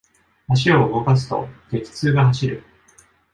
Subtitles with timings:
[0.47, 2.63] 足を動かすと、激痛が走る。